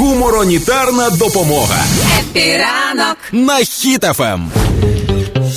[0.00, 1.84] Гуморонітарна допомога
[2.20, 4.50] Епіранок на хітафем.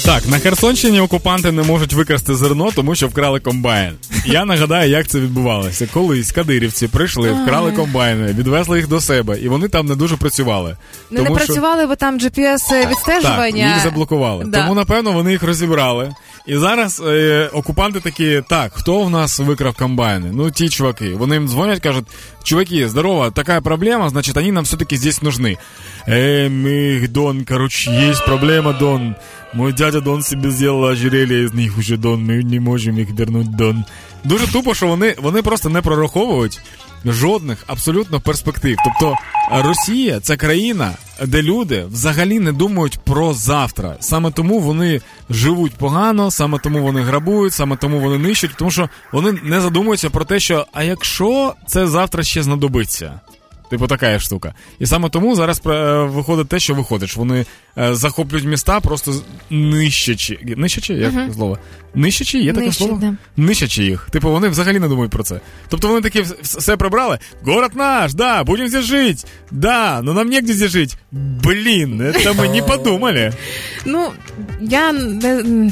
[0.05, 3.93] Так, на Херсонщині окупанти не можуть викрасти зерно, тому що вкрали комбайн.
[4.25, 5.87] Я нагадаю, як це відбувалося.
[5.93, 10.77] Колись кадирівці прийшли, вкрали комбайни, відвезли їх до себе, і вони там не дуже працювали.
[11.11, 13.73] Не Тому що- працювали, бо там GPS Так, відстежування.
[13.73, 14.45] їх заблокували.
[14.45, 14.61] Да.
[14.61, 16.11] Тому, напевно, вони їх розібрали.
[16.46, 20.30] І зараз е, окупанти такі: так, хто в нас викрав комбайни?
[20.32, 21.14] Ну, ті чуваки.
[21.14, 22.04] Вони їм дзвонять, кажуть:
[22.42, 25.58] чуваки, здорово, така проблема, значить, вони нам все-таки здесь нужны.
[26.08, 29.14] Э, мы, Дон, короче, есть проблема, Дон.
[29.52, 33.56] Мой дядя Дон себе сделал ожерелье из них уже, Дон, ми не можемо їх вернуть,
[33.56, 33.84] Дон.
[34.24, 36.60] Дуже тупо, що вони, вони просто не прораховують
[37.04, 38.76] жодних абсолютно перспектив.
[38.84, 39.14] Тобто
[39.52, 40.90] е, Росія це країна,
[41.25, 43.95] де люди взагалі не думають про завтра.
[43.99, 48.89] Саме тому вони живуть погано, саме тому вони грабують, саме тому вони нищать, тому що
[49.11, 53.19] вони не задумуються про те, що а якщо це завтра ще знадобиться.
[53.73, 54.53] Типу така є штука.
[54.79, 55.69] І саме тому зараз е,
[56.03, 57.15] виходить те, що виходить.
[57.15, 57.45] Вони
[57.77, 59.13] е, захоплюють міста, просто
[59.49, 60.39] нищачи.
[60.57, 61.33] Нищачи, як Мгм.
[61.33, 61.57] слово?
[61.95, 62.97] Нищачи, є таке Нищать, слово?
[63.01, 63.13] да.
[63.37, 64.07] Нищачи їх.
[64.11, 65.39] Типу, вони взагалі не думають про це.
[65.69, 67.19] Тобто вони такі все прибрали.
[67.45, 69.25] Город наш, да, будемо здесь жить.
[69.51, 70.97] Да, но нам негде здесь жить.
[71.11, 73.33] Блін, это ми не подумали.
[73.85, 74.11] Ну,
[74.61, 75.71] я не.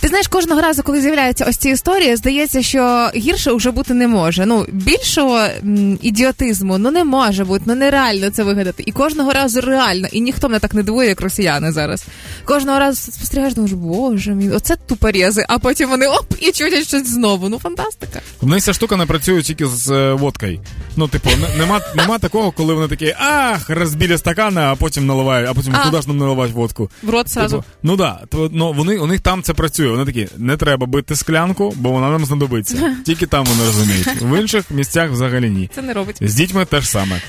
[0.00, 4.08] Ти знаєш, кожного разу, коли з'являються ось ці історії, здається, що гірше вже бути не
[4.08, 4.46] може.
[4.46, 8.82] Ну, більшого м, ідіотизму ну не може бути, ну нереально це вигадати.
[8.86, 12.04] І кожного разу реально, і ніхто мене так не дивує, як росіяни зараз.
[12.44, 17.08] Кожного разу спостерігаєш, думаєш, боже мій, оце тупорези, а потім вони оп і чудять щось
[17.08, 17.48] знову.
[17.48, 18.20] Ну фантастика.
[18.42, 20.60] У них ця штука не працює тільки з е, водкою.
[20.98, 25.54] Ну, типу, нема, нема такого, коли вони такі, ах, розбіля стакана, а потім наливають, а
[25.54, 25.84] потім А.
[25.84, 26.90] куди ж нам наливати водку?
[27.02, 27.56] В рот сразу.
[27.56, 29.88] Типу, ну да, то, ну, вони, у них там це працює.
[29.90, 32.96] Вони такі, не треба бити склянку, бо вона нам знадобиться.
[33.06, 34.22] Тільки там вони розуміють.
[34.22, 35.70] В інших місцях взагалі ні.
[35.74, 36.16] Це не робить.
[36.20, 37.20] З дітьми теж саме.